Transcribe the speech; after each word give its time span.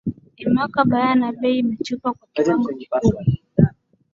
imeweka 0.43 0.79
bayana 0.91 1.27
bei 1.39 1.57
imechupa 1.61 2.07
kwa 2.17 2.27
kiwango 2.33 2.69
kikubwa 2.79 3.21